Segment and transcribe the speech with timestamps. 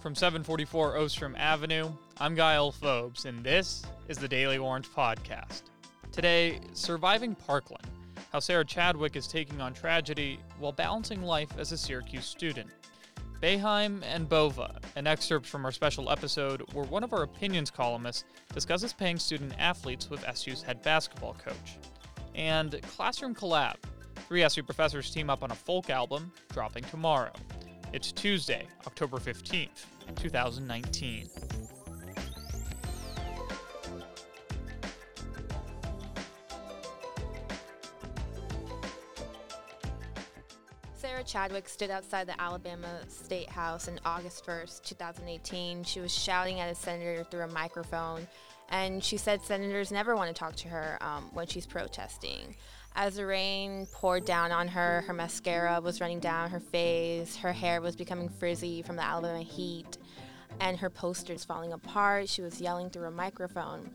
[0.00, 1.90] From 744 Ostrom Avenue,
[2.20, 5.62] I'm Ghael Fobes, and this is the Daily Orange Podcast.
[6.12, 7.84] Today, Surviving Parkland
[8.30, 12.70] How Sarah Chadwick is taking on tragedy while balancing life as a Syracuse student.
[13.42, 18.22] Boeheim and Bova, an excerpt from our special episode where one of our opinions columnists
[18.54, 21.78] discusses paying student athletes with SU's head basketball coach.
[22.36, 23.74] And Classroom Collab,
[24.28, 27.32] three SU professors team up on a folk album dropping tomorrow.
[27.90, 29.86] It's Tuesday, October 15th,
[30.16, 31.30] 2019.
[40.94, 45.82] Sarah Chadwick stood outside the Alabama State House on August 1st, 2018.
[45.82, 48.28] She was shouting at a senator through a microphone,
[48.68, 52.54] and she said senators never want to talk to her um, when she's protesting.
[53.00, 57.52] As the rain poured down on her, her mascara was running down her face, her
[57.52, 59.98] hair was becoming frizzy from the Alabama heat,
[60.58, 62.28] and her posters falling apart.
[62.28, 63.88] She was yelling through a microphone.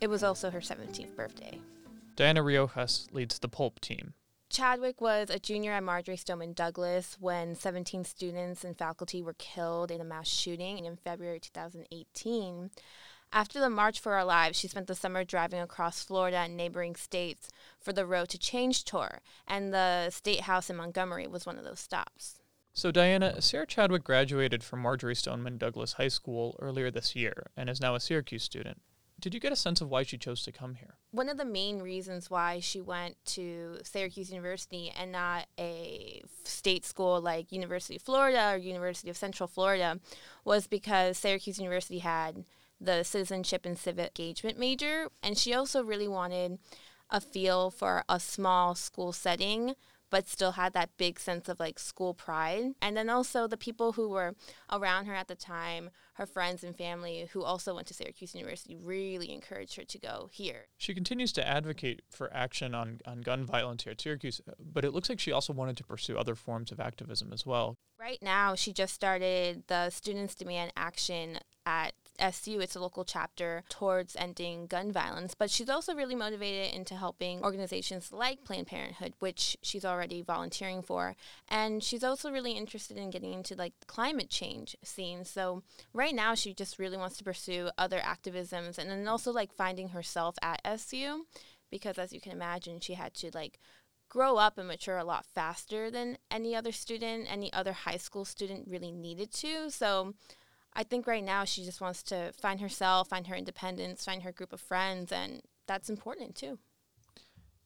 [0.00, 1.60] It was also her 17th birthday.
[2.16, 4.14] Diana Riojas leads the Pulp team.
[4.48, 9.90] Chadwick was a junior at Marjory Stoneman Douglas when 17 students and faculty were killed
[9.90, 12.70] in a mass shooting in February 2018.
[13.34, 16.96] After the March for Our Lives, she spent the summer driving across Florida and neighboring
[16.96, 17.48] states
[17.80, 21.64] for the Road to Change tour, and the State House in Montgomery was one of
[21.64, 22.40] those stops.
[22.74, 27.70] So, Diana, Sarah Chadwick graduated from Marjory Stoneman Douglas High School earlier this year and
[27.70, 28.82] is now a Syracuse student.
[29.18, 30.96] Did you get a sense of why she chose to come here?
[31.12, 36.84] One of the main reasons why she went to Syracuse University and not a state
[36.84, 40.00] school like University of Florida or University of Central Florida
[40.44, 42.44] was because Syracuse University had
[42.84, 45.08] the citizenship and civic engagement major.
[45.22, 46.58] And she also really wanted
[47.10, 49.74] a feel for a small school setting
[50.12, 52.74] but still had that big sense of like school pride.
[52.82, 54.34] And then also the people who were
[54.70, 58.76] around her at the time, her friends and family who also went to Syracuse University,
[58.76, 60.66] really encouraged her to go here.
[60.76, 64.92] She continues to advocate for action on, on gun violence here at Syracuse, but it
[64.92, 67.78] looks like she also wanted to pursue other forms of activism as well.
[67.98, 73.64] Right now, she just started the Students Demand Action at SU, it's a local chapter
[73.68, 79.14] towards ending gun violence, but she's also really motivated into helping organizations like Planned Parenthood,
[79.18, 81.16] which she's already volunteering for.
[81.48, 85.24] And she's also really interested in getting into like climate change scene.
[85.24, 85.62] So
[85.92, 89.88] right now she just really wants to pursue other activisms and then also like finding
[89.88, 91.26] herself at SU
[91.72, 93.58] because as you can imagine, she had to like
[94.08, 98.26] grow up and mature a lot faster than any other student, any other high school
[98.26, 99.70] student really needed to.
[99.70, 100.12] So
[100.74, 104.32] I think right now she just wants to find herself, find her independence, find her
[104.32, 106.58] group of friends, and that's important too.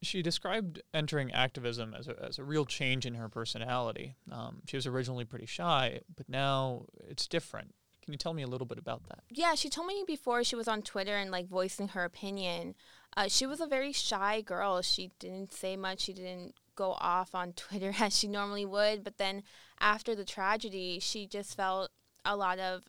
[0.03, 4.17] She described entering activism as a, as a real change in her personality.
[4.31, 7.75] Um, she was originally pretty shy, but now it's different.
[8.03, 9.21] Can you tell me a little bit about that?
[9.31, 12.77] Yeah, she told me before she was on Twitter and like voicing her opinion.
[13.17, 14.81] Uh, she was a very shy girl.
[14.83, 16.03] She didn't say much.
[16.03, 19.03] She didn't go off on Twitter as she normally would.
[19.03, 19.43] But then
[19.81, 21.91] after the tragedy, she just felt
[22.25, 22.85] a lot of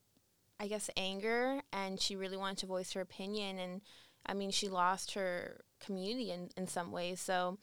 [0.59, 3.59] I guess, anger, and she really wanted to voice her opinion.
[3.59, 3.81] And
[4.25, 7.19] I mean, she lost her community in, in some ways.
[7.19, 7.57] So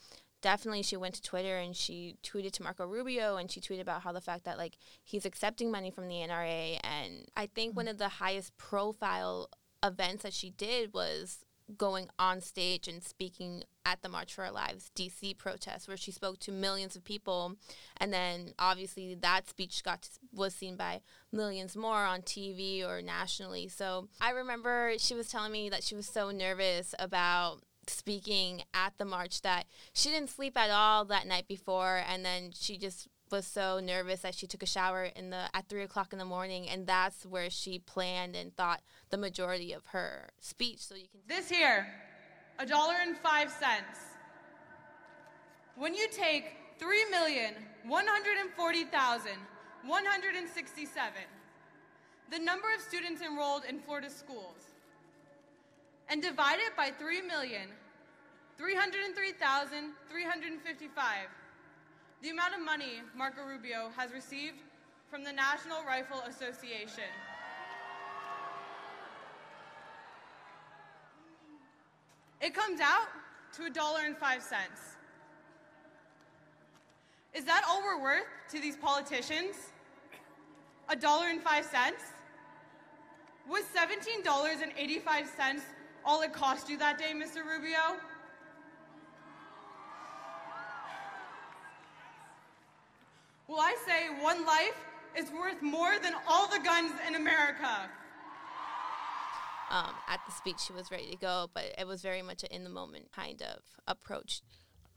[0.44, 4.02] definitely she went to Twitter and she tweeted to Marco Rubio and she tweeted about
[4.02, 6.78] how the fact that like he's accepting money from the NRA.
[6.84, 7.76] And I think mm-hmm.
[7.76, 9.48] one of the highest profile
[9.82, 11.38] events that she did was
[11.76, 16.10] going on stage and speaking at the March for Our Lives DC protest, where she
[16.10, 17.56] spoke to millions of people,
[17.96, 21.00] and then obviously that speech got to, was seen by
[21.32, 23.68] millions more on TV or nationally.
[23.68, 28.94] So I remember she was telling me that she was so nervous about speaking at
[28.98, 33.08] the march that she didn't sleep at all that night before, and then she just
[33.34, 36.24] was so nervous that she took a shower in the at three o'clock in the
[36.24, 38.80] morning, and that's where she planned and thought
[39.10, 40.78] the majority of her speech.
[40.78, 41.88] So you can this here,
[42.60, 43.98] a dollar and five cents.
[45.74, 46.44] When you take
[46.78, 49.38] three million one hundred and forty thousand
[49.84, 51.26] one hundred and sixty-seven,
[52.30, 54.62] the number of students enrolled in Florida schools,
[56.08, 57.66] and divide it by three million
[58.56, 61.26] three hundred and three thousand three hundred and fifty-five
[62.24, 64.56] the amount of money Marco Rubio has received
[65.10, 67.04] from the National Rifle Association.
[72.40, 73.08] It comes out
[73.56, 74.96] to a dollar and five cents.
[77.34, 79.56] Is that all we're worth to these politicians?
[80.88, 82.04] A dollar and five cents?
[83.46, 85.60] Was $17.85
[86.06, 87.44] all it cost you that day, Mr.
[87.44, 88.00] Rubio?
[93.54, 94.74] Well, I say one life
[95.16, 97.88] is worth more than all the guns in America.
[99.70, 102.48] Um, at the speech, she was ready to go, but it was very much an
[102.50, 104.42] in the moment kind of approach.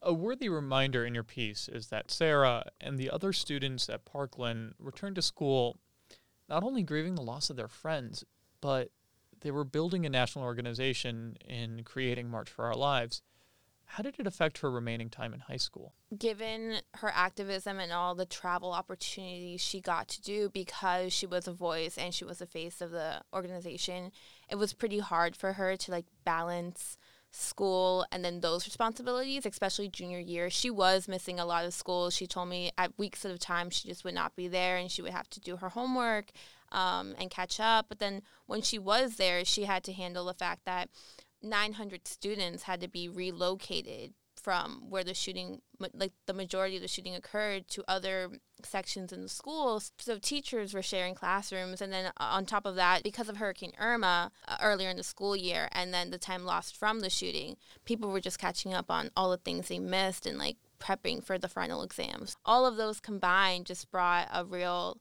[0.02, 4.74] A worthy reminder in your piece is that Sarah and the other students at Parkland
[4.80, 5.78] returned to school
[6.50, 8.24] not only grieving the loss of their friends,
[8.60, 8.90] but
[9.42, 13.22] they were building a national organization in creating March for Our Lives.
[13.92, 15.94] How did it affect her remaining time in high school?
[16.16, 21.48] Given her activism and all the travel opportunities she got to do because she was
[21.48, 24.12] a voice and she was the face of the organization,
[24.50, 26.98] it was pretty hard for her to like balance
[27.32, 30.50] school and then those responsibilities, especially junior year.
[30.50, 32.10] She was missing a lot of school.
[32.10, 34.92] She told me at weeks at a time she just would not be there and
[34.92, 36.32] she would have to do her homework
[36.72, 37.88] um, and catch up.
[37.90, 40.90] But then when she was there, she had to handle the fact that
[41.50, 44.14] 900 students had to be relocated
[44.48, 45.62] from where the shooting,
[45.94, 48.30] like the majority of the shooting occurred, to other
[48.64, 49.92] sections in the schools.
[49.98, 51.82] So teachers were sharing classrooms.
[51.82, 55.04] And then uh, on top of that, because of Hurricane Irma uh, earlier in the
[55.04, 58.90] school year and then the time lost from the shooting, people were just catching up
[58.90, 62.38] on all the things they missed and like prepping for the final exams.
[62.46, 64.98] All of those combined just brought a real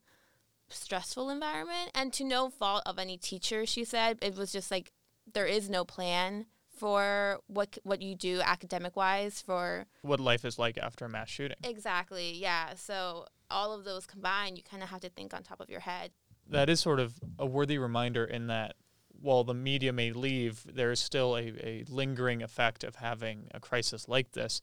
[0.69, 4.91] stressful environment and to no fault of any teacher she said it was just like
[5.33, 6.47] there is no plan
[6.77, 11.29] for what what you do academic wise for what life is like after a mass
[11.29, 11.57] shooting.
[11.65, 12.33] Exactly.
[12.33, 12.75] Yeah.
[12.75, 15.81] So all of those combined, you kind of have to think on top of your
[15.81, 16.11] head.
[16.49, 18.77] That is sort of a worthy reminder in that
[19.21, 23.61] while the media may leave, there is still a, a lingering effect of having a
[23.61, 24.61] crisis like this.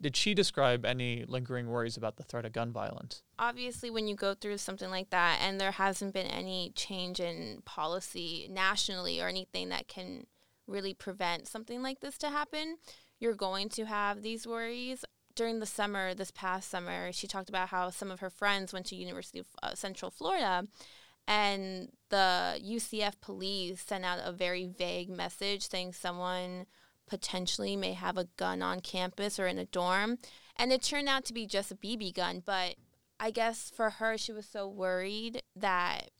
[0.00, 3.22] Did she describe any lingering worries about the threat of gun violence?
[3.38, 7.62] Obviously, when you go through something like that and there hasn't been any change in
[7.64, 10.26] policy nationally or anything that can
[10.66, 12.76] really prevent something like this to happen,
[13.18, 15.04] you're going to have these worries.
[15.34, 18.86] During the summer, this past summer, she talked about how some of her friends went
[18.86, 20.66] to University of uh, Central Florida
[21.28, 26.66] and the UCF police sent out a very vague message saying someone
[27.08, 30.18] potentially may have a gun on campus or in a dorm.
[30.56, 32.76] And it turned out to be just a BB gun, but
[33.18, 36.10] I guess for her, she was so worried that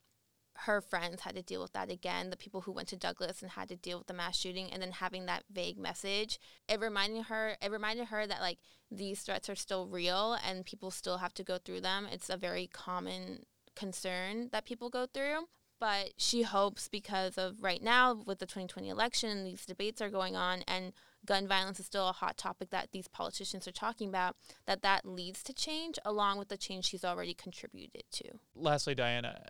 [0.61, 3.51] her friends had to deal with that again, the people who went to Douglas and
[3.51, 6.39] had to deal with the mass shooting and then having that vague message.
[6.67, 8.57] It reminded her it reminded her that like
[8.89, 12.07] these threats are still real and people still have to go through them.
[12.11, 13.45] It's a very common
[13.75, 15.47] concern that people go through.
[15.79, 20.35] But she hopes because of right now with the 2020 election, these debates are going
[20.35, 20.93] on and
[21.25, 24.35] gun violence is still a hot topic that these politicians are talking about,
[24.65, 28.23] that that leads to change along with the change she's already contributed to.
[28.55, 29.45] Lastly, Diana,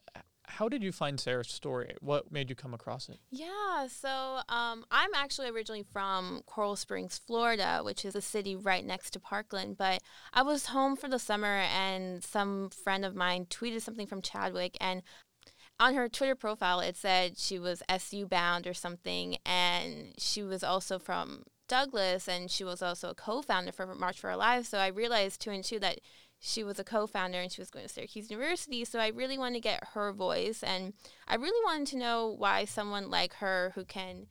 [0.47, 1.94] how did you find Sarah's story?
[2.00, 3.19] What made you come across it?
[3.29, 8.85] Yeah, so um, I'm actually originally from Coral Springs, Florida, which is a city right
[8.85, 9.77] next to Parkland.
[9.77, 10.01] But
[10.33, 14.77] I was home for the summer, and some friend of mine tweeted something from Chadwick,
[14.79, 15.03] and
[15.79, 20.63] on her Twitter profile, it said she was SU bound or something, and she was
[20.63, 24.69] also from Douglas, and she was also a co-founder for March for Our Lives.
[24.69, 26.00] So I realized two and two that
[26.39, 28.85] she was a co-founder and she was going to Syracuse University.
[28.85, 30.94] So I really wanted to get her voice, and
[31.27, 34.27] I really wanted to know why someone like her, who can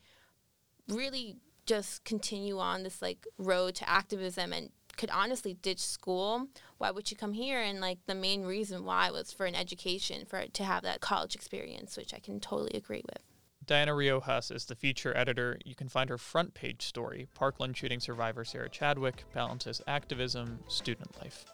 [0.89, 6.49] really just continue on this like road to activism and could honestly ditch school,
[6.79, 7.61] why would you come here?
[7.61, 11.35] And like the main reason why was for an education, for to have that college
[11.35, 13.23] experience, which I can totally agree with.
[13.67, 15.59] Diana Riojas is the feature editor.
[15.65, 21.11] You can find her front page story, Parkland shooting survivor Sarah Chadwick balances activism, student
[21.21, 21.45] life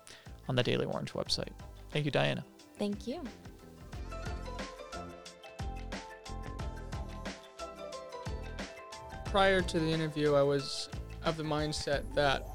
[0.49, 1.53] on the Daily Orange website.
[1.91, 2.45] Thank you, Diana.
[2.79, 3.23] Thank you.
[9.25, 10.91] Prior to the interview, I was
[11.25, 12.47] of the mindset that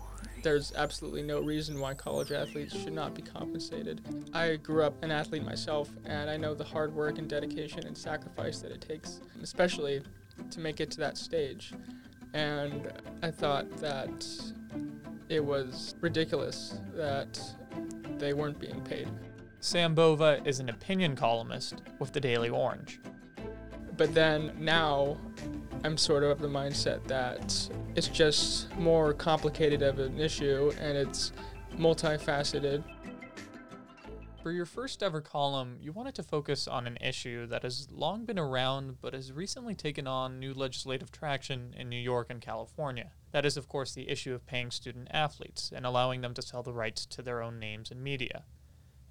[0.44, 4.02] there's absolutely no reason why college athletes should not be compensated.
[4.34, 7.98] I grew up an athlete myself, and I know the hard work and dedication and
[7.98, 10.02] sacrifice that it takes, especially
[10.52, 11.74] to make it to that stage.
[12.34, 12.92] And
[13.24, 14.28] I thought that
[15.30, 17.40] it was ridiculous that
[18.18, 19.08] they weren't being paid.
[19.60, 23.00] Sam Bova is an opinion columnist with the Daily Orange.
[23.98, 25.18] But then now
[25.84, 30.96] I'm sort of of the mindset that it's just more complicated of an issue and
[30.96, 31.32] it's
[31.78, 32.84] multifaceted.
[34.44, 38.24] For your first ever column, you wanted to focus on an issue that has long
[38.24, 43.14] been around but has recently taken on new legislative traction in New York and California.
[43.32, 46.62] That is, of course, the issue of paying student athletes and allowing them to sell
[46.62, 48.44] the rights to their own names and media.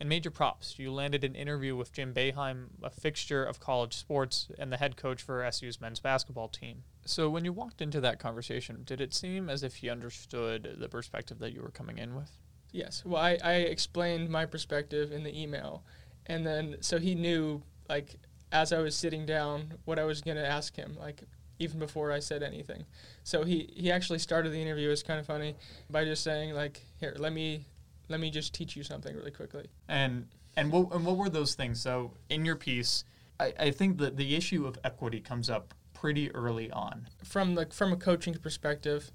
[0.00, 4.49] In major props, you landed an interview with Jim Boeheim, a fixture of college sports
[4.61, 6.85] and the head coach for SU's men's basketball team.
[7.08, 10.88] So, when you walked into that conversation, did it seem as if he understood the
[10.88, 12.30] perspective that you were coming in with?
[12.72, 13.02] Yes.
[13.04, 15.82] Well, I, I explained my perspective in the email,
[16.26, 18.16] and then so he knew like
[18.52, 21.22] as I was sitting down what I was gonna ask him, like
[21.58, 22.84] even before I said anything.
[23.25, 24.90] So he he actually started the interview.
[24.90, 25.56] It's kind of funny
[25.90, 27.66] by just saying like, "Here, let me
[28.08, 31.54] let me just teach you something really quickly." And and what and what were those
[31.54, 31.80] things?
[31.80, 33.04] So in your piece,
[33.38, 35.75] I, I think that the issue of equity comes up
[36.06, 37.08] pretty early on.
[37.25, 39.10] From the from a coaching perspective,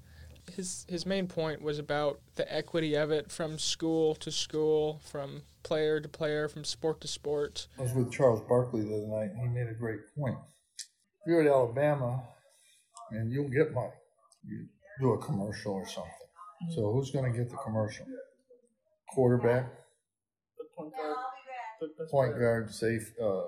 [0.54, 5.40] his his main point was about the equity of it from school to school, from
[5.62, 7.66] player to player, from sport to sport.
[7.78, 10.36] I was with Charles Barkley the other night, and he made a great point.
[10.76, 12.24] If you're at Alabama,
[13.10, 13.88] and you'll get money,
[14.44, 14.66] you
[15.00, 16.12] do a commercial or something.
[16.74, 18.04] So who's going to get the commercial?
[19.14, 19.64] Quarterback,
[20.58, 23.44] The point guard, point guard, safe, uh,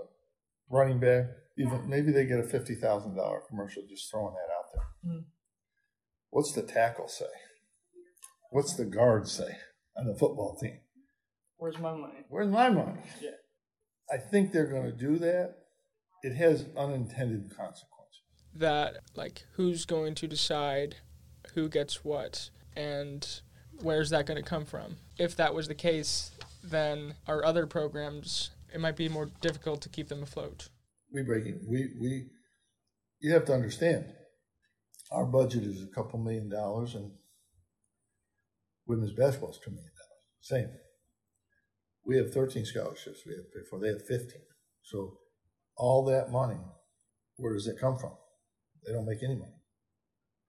[0.70, 1.26] running back.
[1.56, 3.82] Even maybe they get a fifty thousand dollar commercial.
[3.88, 5.12] Just throwing that out there.
[5.12, 5.24] Mhm.
[6.30, 7.26] What's the tackle say?
[8.50, 9.56] What's the guard say
[9.96, 10.80] on the football team?
[11.56, 12.24] Where's my money?
[12.28, 13.00] Where's my money?
[13.20, 13.30] Yeah.
[14.12, 15.54] I think they're going to do that.
[16.22, 17.90] It has unintended consequences.
[18.54, 20.96] that like who's going to decide
[21.54, 23.40] who gets what and
[23.82, 26.30] where's that going to come from if that was the case
[26.62, 30.68] then our other programs it might be more difficult to keep them afloat
[31.14, 31.60] We break it.
[31.66, 32.26] We we.
[33.20, 34.04] You have to understand.
[35.12, 37.12] Our budget is a couple million dollars, and
[38.86, 40.24] women's basketball is two million dollars.
[40.40, 40.68] Same.
[42.04, 43.20] We have thirteen scholarships.
[43.24, 43.78] We have for.
[43.78, 44.42] They have fifteen.
[44.82, 45.18] So
[45.76, 46.58] all that money,
[47.36, 48.12] where does it come from?
[48.84, 49.62] They don't make any money.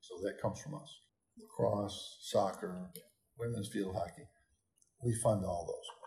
[0.02, 0.90] So that comes from us.
[1.38, 2.90] Lacrosse, soccer,
[3.38, 4.24] women's field hockey.
[5.04, 6.05] We fund all those.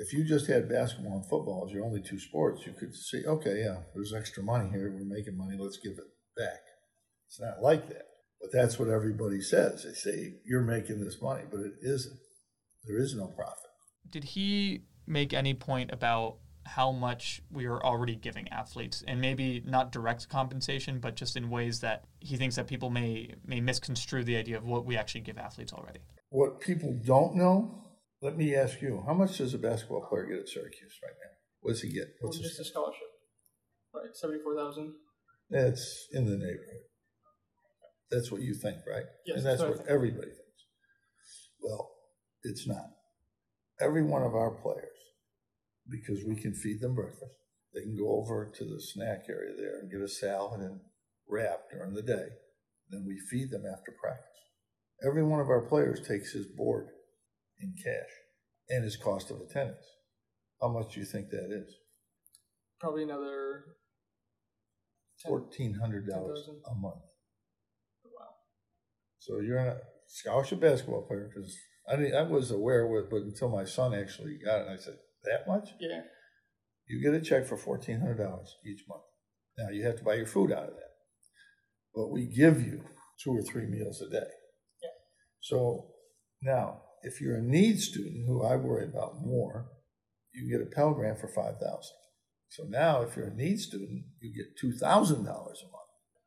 [0.00, 3.22] If you just had basketball and football as your only two sports, you could say,
[3.26, 4.90] okay, yeah, there's extra money here.
[4.90, 5.56] We're making money.
[5.58, 6.60] Let's give it back.
[7.28, 8.06] It's not like that.
[8.40, 9.84] But that's what everybody says.
[9.84, 12.18] They say, you're making this money, but it isn't.
[12.84, 13.70] There is no profit.
[14.08, 19.62] Did he make any point about how much we are already giving athletes and maybe
[19.66, 24.22] not direct compensation but just in ways that he thinks that people may may misconstrue
[24.22, 27.89] the idea of what we actually give athletes already What people don't know,
[28.22, 31.30] let me ask you, how much does a basketball player get at Syracuse right now?
[31.60, 32.08] What does he get?
[32.20, 33.08] What's his, just a scholarship
[33.94, 34.94] right 74000
[35.50, 36.84] That's in the neighborhood.
[38.10, 39.04] That's what you think, right?
[39.26, 40.64] Yes, and that's that's what what everybody thinks.
[41.60, 41.90] Well,
[42.42, 42.90] it's not.
[43.80, 44.98] Every one of our players,
[45.88, 47.32] because we can feed them breakfast,
[47.72, 50.80] they can go over to the snack area there and get a salad and
[51.28, 52.26] wrap during the day.
[52.90, 54.26] Then we feed them after practice.
[55.06, 56.88] Every one of our players takes his board
[57.60, 58.10] in cash
[58.68, 59.84] and his cost of attendance.
[60.60, 61.74] How much do you think that is?
[62.80, 63.64] probably another
[65.26, 67.02] Fourteen hundred dollars a month.
[68.04, 68.28] wow
[69.18, 69.76] So you're a
[70.06, 71.54] scholarship basketball player because
[71.86, 74.76] I didn't, I was aware of it, but until my son actually got it, I
[74.76, 75.68] said, "That much?
[75.78, 76.00] yeah
[76.88, 79.02] You get a check for fourteen hundred dollars each month.
[79.58, 80.92] Now you have to buy your food out of that,
[81.94, 82.82] but we give you
[83.22, 84.30] two or three meals a day.
[84.82, 84.88] Yeah.
[85.40, 85.88] So
[86.42, 89.70] now, if you're a need student, who I worry about more,
[90.32, 91.96] you get a Pell Grant for five thousand.
[92.48, 95.80] So now, if you're a need student, you get two thousand dollars a month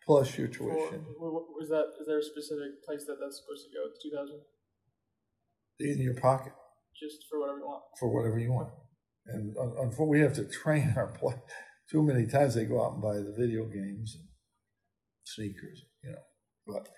[0.05, 1.05] plus your tuition.
[1.19, 4.41] was that is there a specific place that that's supposed to go 2000
[5.79, 6.53] in your pocket
[6.99, 8.69] just for whatever you want for whatever you want.
[9.27, 11.35] And unfortunately, we have to train our play.
[11.89, 14.27] Too many times they go out and buy the video games and
[15.23, 16.17] sneakers, you know.
[16.67, 16.89] But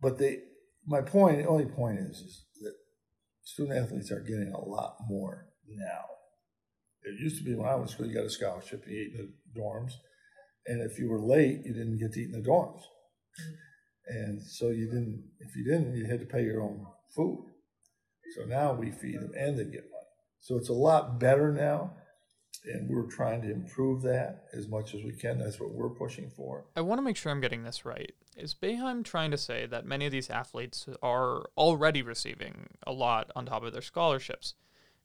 [0.00, 0.38] but they,
[0.86, 2.74] my point, the only point is, is that
[3.44, 6.04] student athletes are getting a lot more now.
[7.02, 9.32] It used to be when I was school, you got a scholarship, you ate in
[9.54, 9.92] the dorms,
[10.66, 12.80] and if you were late, you didn't get to eat in the dorms.
[14.06, 17.46] And so you didn't, if you didn't, you had to pay your own food.
[18.36, 20.04] So now we feed them and they get money.
[20.40, 21.92] So it's a lot better now,
[22.64, 25.38] and we're trying to improve that as much as we can.
[25.38, 26.66] That's what we're pushing for.
[26.76, 28.12] I want to make sure I'm getting this right.
[28.36, 33.30] Is Boeheim trying to say that many of these athletes are already receiving a lot
[33.36, 34.54] on top of their scholarships,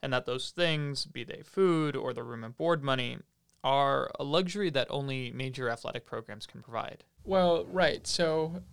[0.02, 3.18] and that those things, be they food or the room and board money,
[3.64, 7.04] are a luxury that only major athletic programs can provide?
[7.24, 8.08] Well, right.
[8.08, 8.64] So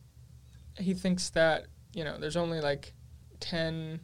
[0.78, 2.94] he thinks that, you know, there's only like
[3.40, 4.00] 10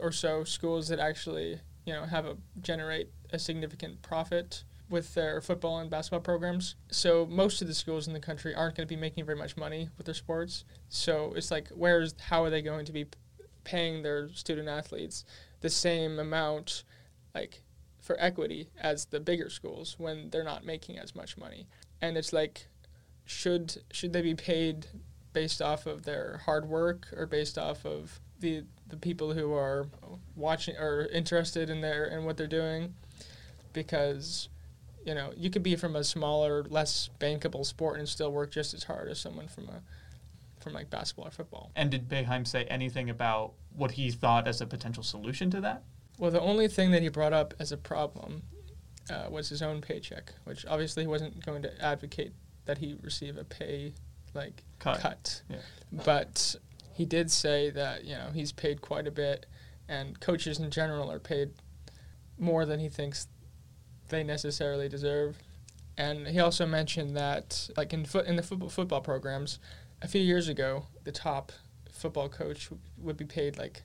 [0.00, 5.40] or so schools that actually, you know, have a generate a significant profit with their
[5.40, 6.76] football and basketball programs.
[6.90, 9.56] So most of the schools in the country aren't going to be making very much
[9.56, 10.64] money with their sports.
[10.90, 13.06] So it's like where's how are they going to be
[13.64, 15.24] paying their student athletes
[15.60, 16.84] the same amount
[17.34, 17.62] like
[18.00, 21.66] for equity as the bigger schools when they're not making as much money.
[22.00, 22.68] And it's like
[23.24, 24.86] should should they be paid
[25.32, 29.86] based off of their hard work or based off of the the people who are
[30.36, 32.94] watching or interested in their in what they're doing
[33.72, 34.48] because
[35.04, 38.74] you know you could be from a smaller, less bankable sport and still work just
[38.74, 39.82] as hard as someone from a
[40.60, 41.72] from like basketball or football.
[41.74, 45.82] And did Boeheim say anything about what he thought as a potential solution to that?
[46.18, 48.42] Well, the only thing that he brought up as a problem
[49.10, 52.32] uh, was his own paycheck, which obviously he wasn't going to advocate
[52.66, 53.92] that he receive a pay
[54.34, 55.00] like Cut.
[55.00, 55.42] cut.
[55.48, 55.56] Yeah.
[56.04, 56.54] But
[56.94, 59.46] he did say that you know he's paid quite a bit,
[59.88, 61.50] and coaches in general are paid
[62.38, 63.26] more than he thinks
[64.12, 65.38] they necessarily deserve.
[65.98, 69.58] And he also mentioned that like in foot in the football football programs,
[70.00, 71.50] a few years ago, the top
[71.90, 73.82] football coach w- would be paid like,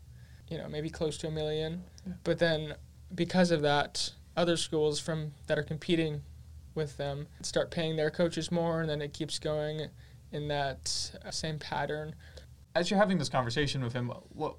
[0.47, 1.83] you know, maybe close to a million.
[2.05, 2.13] Yeah.
[2.23, 2.75] But then
[3.13, 6.21] because of that, other schools from that are competing
[6.75, 9.87] with them start paying their coaches more, and then it keeps going
[10.31, 12.13] in that uh, same pattern.
[12.75, 14.55] As you're having this conversation with him, what,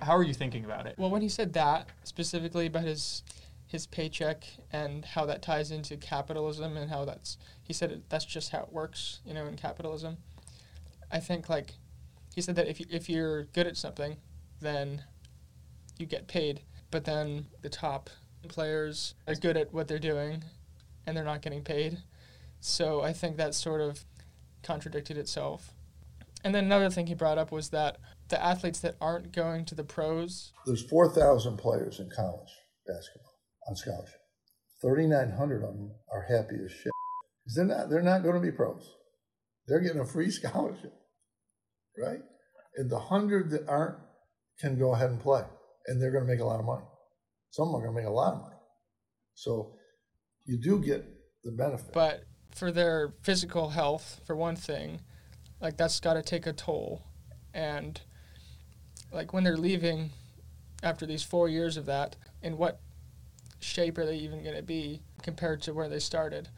[0.00, 0.94] how are you thinking about it?
[0.96, 3.22] Well, when he said that specifically about his
[3.66, 8.24] his paycheck and how that ties into capitalism and how that's he said it, that's
[8.24, 10.18] just how it works, you know, in capitalism.
[11.10, 11.74] I think like
[12.34, 14.16] he said that if you, if you're good at something,
[14.60, 15.02] then
[15.98, 18.10] you get paid, but then the top
[18.48, 20.44] players are good at what they're doing
[21.06, 21.98] and they're not getting paid.
[22.60, 24.04] So I think that sort of
[24.62, 25.72] contradicted itself.
[26.44, 29.74] And then another thing he brought up was that the athletes that aren't going to
[29.74, 32.50] the pros There's 4,000 players in college
[32.86, 33.25] basketball
[33.68, 34.20] on scholarship.
[34.82, 36.92] 3,900 of them are happy as shit.
[37.54, 38.90] They're not, they're not going to be pros.
[39.66, 40.92] They're getting a free scholarship,
[41.98, 42.20] right?
[42.76, 43.98] And the 100 that aren't
[44.60, 45.44] can go ahead and play,
[45.86, 46.84] and they're going to make a lot of money.
[47.50, 48.56] Some are going to make a lot of money.
[49.34, 49.74] So
[50.46, 51.04] you do get
[51.44, 51.92] the benefit.
[51.92, 55.00] but for their physical health for one thing
[55.60, 57.02] like that's got to take a toll
[57.52, 58.00] and
[59.12, 60.10] like when they're leaving
[60.82, 62.80] after these four years of that in what
[63.66, 66.48] shape are they even going to be compared to where they started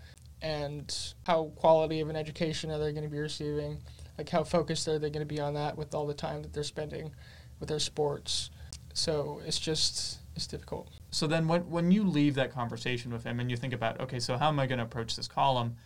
[0.43, 3.79] and how quality of an education are they going to be receiving
[4.17, 6.53] like how focused are they going to be on that with all the time that
[6.53, 7.11] they're spending
[7.59, 8.51] with their sports
[8.93, 13.41] so it's just it's difficult So then when, when you leave that conversation with him
[13.41, 15.77] and you think about, okay, so how am I going to approach this column?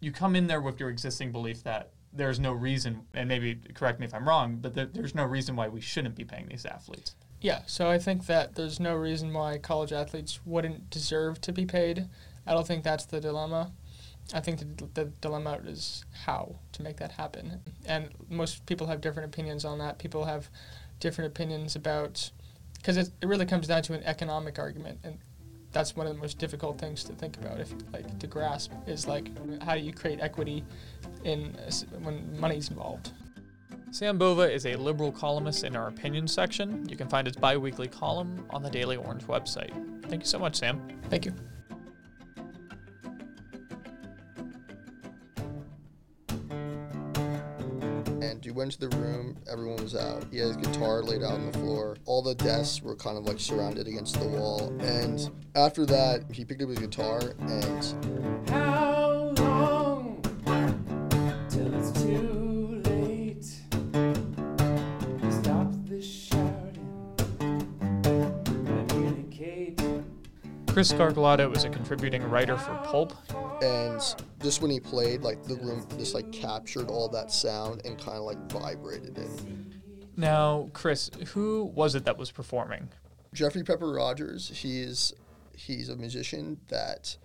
[0.00, 4.00] You come in there with your existing belief that there's no reason, and maybe correct
[4.00, 6.66] me if I'm wrong, but there, there's no reason why we shouldn't be paying these
[6.66, 7.14] athletes.
[7.40, 11.64] Yeah, so I think that there's no reason why college athletes wouldn't deserve to be
[11.64, 12.08] paid.
[12.46, 13.72] I don't think that's the dilemma.
[14.34, 17.60] I think the, the dilemma is how to make that happen.
[17.86, 19.98] And most people have different opinions on that.
[19.98, 20.50] People have
[21.00, 22.30] different opinions about,
[22.76, 24.98] because it, it really comes down to an economic argument.
[25.04, 25.18] And
[25.70, 29.06] that's one of the most difficult things to think about, if like to grasp, is
[29.06, 29.30] like
[29.62, 30.64] how do you create equity
[31.24, 31.56] in
[32.02, 33.12] when money's involved.
[33.90, 36.86] Sam Bova is a liberal columnist in our opinion section.
[36.88, 39.72] You can find his bi weekly column on the Daily Orange website.
[40.08, 40.80] Thank you so much, Sam.
[41.08, 41.34] Thank you.
[48.20, 50.26] And you went to the room, everyone was out.
[50.30, 51.96] He had his guitar laid out on the floor.
[52.04, 54.72] All the desks were kind of like surrounded against the wall.
[54.80, 58.87] And after that, he picked up his guitar and How
[70.78, 73.12] Chris Scarglato was a contributing writer for Pulp.
[73.64, 74.00] and
[74.40, 78.16] just when he played, like the room just like captured all that sound and kind
[78.16, 79.28] of like vibrated it.
[80.16, 82.90] Now, Chris, who was it that was performing?
[83.34, 85.12] Jeffrey Pepper Rogers, he's
[85.56, 87.16] he's a musician that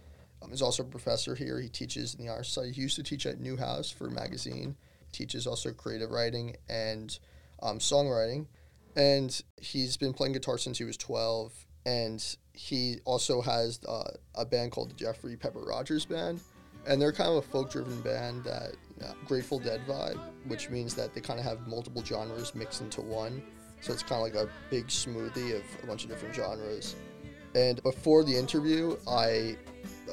[0.42, 1.62] um, is also a professor here.
[1.62, 2.74] He teaches in the side.
[2.74, 4.78] He used to teach at Newhouse for magazine.
[5.12, 7.20] Teaches also creative writing and
[7.62, 8.48] um, songwriting,
[8.96, 11.54] and he's been playing guitar since he was twelve.
[11.86, 16.40] And he also has uh, a band called the Jeffrey Pepper Rogers Band,
[16.88, 21.14] and they're kind of a folk-driven band that uh, Grateful Dead vibe, which means that
[21.14, 23.42] they kind of have multiple genres mixed into one.
[23.82, 26.96] So it's kind of like a big smoothie of a bunch of different genres.
[27.56, 29.58] And before the interview, I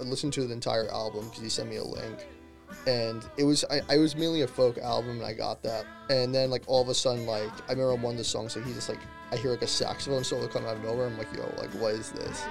[0.03, 2.27] listened to the entire album because he sent me a link.
[2.87, 5.85] And it was I, I was mainly a folk album and I got that.
[6.09, 8.65] And then like all of a sudden like I remember one of the songs like
[8.65, 9.01] he just like
[9.33, 11.07] I hear like a saxophone solo come out of nowhere.
[11.07, 12.45] I'm like, yo, like what is this?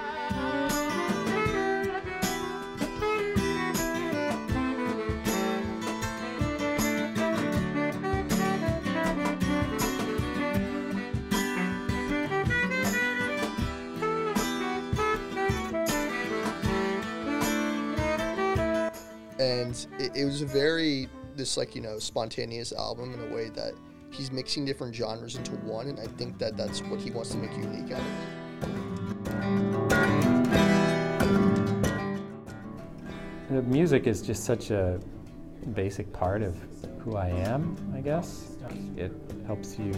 [19.39, 23.49] and it, it was a very this like you know spontaneous album in a way
[23.49, 23.73] that
[24.11, 27.37] he's mixing different genres into one and i think that that's what he wants to
[27.37, 28.39] make unique out of it
[33.49, 34.99] the music is just such a
[35.73, 36.55] basic part of
[36.99, 38.55] who I am, I guess.
[38.95, 39.11] It
[39.45, 39.93] helps you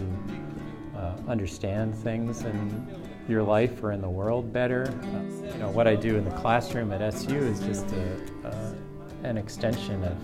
[0.96, 2.86] uh, understand things in
[3.28, 4.84] your life or in the world better.
[5.02, 8.74] Uh, you know, what I do in the classroom at SU is just a, uh,
[9.22, 10.16] an extension of,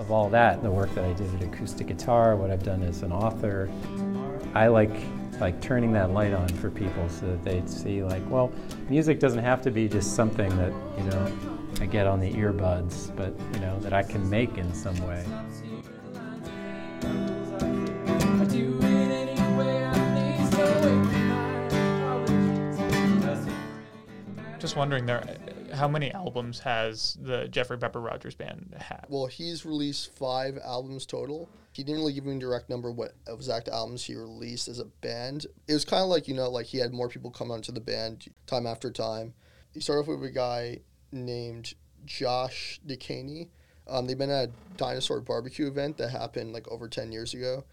[0.00, 0.62] of all that.
[0.62, 3.70] The work that I did at acoustic guitar, what I've done as an author.
[4.54, 4.90] I like
[5.40, 8.52] like turning that light on for people so that they'd see like, well,
[8.88, 11.32] music doesn't have to be just something that, you know,
[11.80, 15.24] I get on the earbuds, but you know, that I can make in some way.
[24.58, 25.24] Just wondering there,
[25.72, 29.06] how many albums has the Jeffrey Pepper Rogers Band had?
[29.08, 31.48] Well, he's released five albums total.
[31.72, 34.84] He didn't really give me a direct number what exact albums he released as a
[34.84, 35.46] band.
[35.68, 37.80] It was kind of like, you know, like he had more people come onto the
[37.80, 39.34] band time after time.
[39.72, 40.80] He started off with a guy
[41.12, 43.48] named Josh DeCaney.
[43.88, 47.64] Um, they've been at a dinosaur barbecue event that happened like over 10 years ago.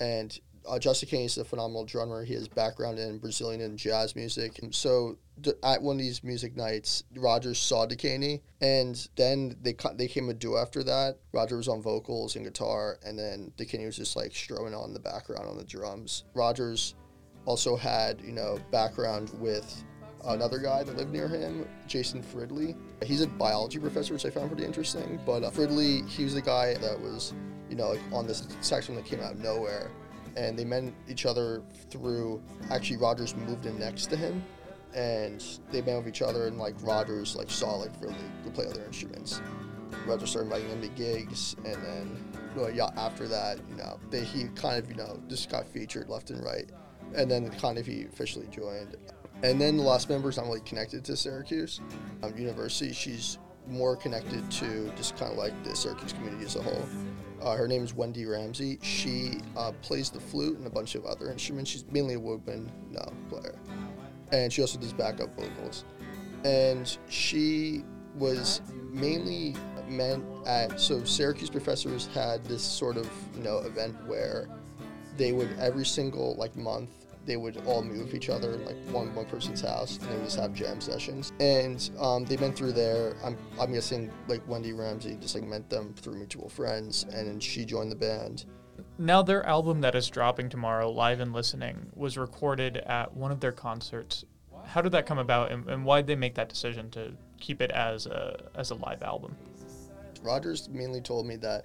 [0.00, 2.24] And uh, Josh DeCaney is a phenomenal drummer.
[2.24, 4.58] He has background in Brazilian and jazz music.
[4.60, 5.18] And so
[5.62, 10.28] at one of these music nights, Rogers saw DeCaney, and then they ca- they came
[10.28, 11.18] a duo after that.
[11.32, 15.00] Roger was on vocals and guitar, and then DeCaney was just like strumming on the
[15.00, 16.24] background on the drums.
[16.34, 16.94] Rogers
[17.44, 19.84] also had you know background with
[20.24, 22.76] another guy that lived near him, Jason Fridley.
[23.04, 25.20] He's a biology professor, which I found pretty interesting.
[25.24, 27.32] But uh, Fridley, he was the guy that was
[27.70, 29.90] you know like on this section that came out of nowhere
[30.36, 34.44] and they met each other through actually Rogers moved in next to him
[34.94, 38.14] and they met with each other and like Rogers like saw like really
[38.44, 39.40] could play other instruments.
[40.06, 42.24] Rogers started inviting him to gigs and then
[42.58, 46.08] well, yeah, after that, you know, they, he kind of, you know, just got featured
[46.08, 46.68] left and right.
[47.14, 48.96] And then kind of he officially joined.
[49.42, 51.80] And then the last member is not really connected to Syracuse
[52.22, 52.92] um, University.
[52.92, 53.38] She's
[53.68, 56.84] more connected to just kind of like the Syracuse community as a whole.
[57.40, 58.78] Uh, her name is Wendy Ramsey.
[58.82, 61.70] She uh, plays the flute and a bunch of other instruments.
[61.70, 63.54] She's mainly a woodwind no, player.
[64.32, 65.84] And she also does backup vocals.
[66.44, 67.84] And she
[68.16, 69.54] was mainly
[69.88, 74.48] meant at, so Syracuse professors had this sort of, you know, event where
[75.16, 76.90] they would every single like month
[77.28, 80.24] they would all meet with each other like one one person's house and they would
[80.24, 84.72] just have jam sessions and um, they went through there I'm, I'm guessing like wendy
[84.72, 88.46] ramsey just like met them through mutual friends and then she joined the band
[88.96, 93.40] Now, their album that is dropping tomorrow, Live and Listening, was recorded at one of
[93.40, 94.24] their concerts.
[94.66, 97.60] How did that come about, and, and why did they make that decision to keep
[97.60, 99.36] it as a as a live album?
[100.22, 101.64] rogers mainly told me that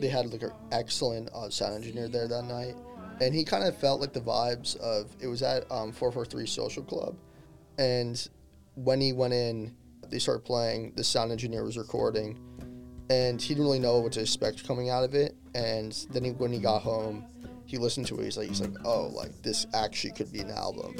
[0.00, 2.74] they had like an excellent uh, sound engineer there that night
[3.20, 6.82] and he kind of felt like the vibes of it was at um, 443 social
[6.82, 7.16] club.
[7.78, 8.28] And
[8.74, 9.74] when he went in
[10.10, 12.38] they started playing the sound engineer was recording
[13.10, 15.34] and he didn't really know what to expect coming out of it.
[15.54, 17.26] And then he, when he got home
[17.66, 18.24] he listened to it.
[18.24, 20.96] He's like he's like oh like this actually could be an album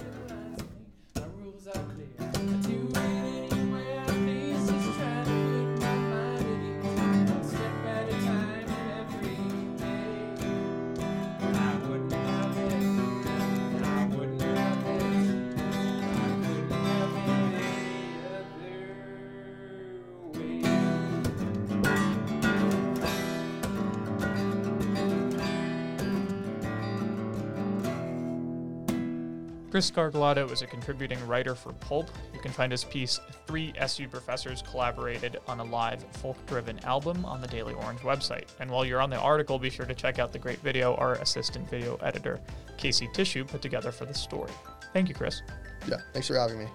[29.75, 32.09] Chris Scarglato is a contributing writer for Pulp.
[32.33, 37.25] You can find his piece, Three SU Professors Collaborated on a Live Folk Driven Album,
[37.25, 38.47] on the Daily Orange website.
[38.61, 41.15] And while you're on the article, be sure to check out the great video our
[41.15, 42.39] assistant video editor,
[42.77, 44.53] Casey Tissue, put together for the story.
[44.93, 45.43] Thank you, Chris.
[45.89, 46.69] yeah thanks for having me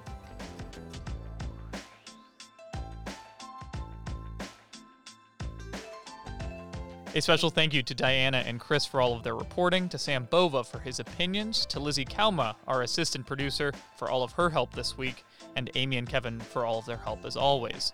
[7.20, 10.26] A special thank you to Diana and Chris for all of their reporting, to Sam
[10.32, 14.74] Bova for his opinions, to Lizzie Kauma, our assistant producer, for all of her help
[14.74, 15.26] this week,
[15.58, 17.92] and Amy and Kevin for all of their help as always.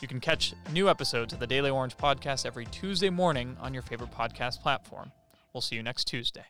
[0.00, 3.82] You can catch new episodes of the Daily Orange podcast every Tuesday morning on your
[3.82, 5.10] favorite podcast platform.
[5.52, 6.44] We'll see you next Tuesday.